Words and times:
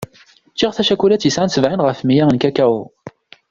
Ččiɣ 0.53 0.71
tacakulat 0.73 1.25
yesɛan 1.25 1.51
sebɛin 1.51 1.85
ɣef 1.87 1.99
meyya 2.03 2.25
n 2.27 2.41
kakao. 2.41 2.77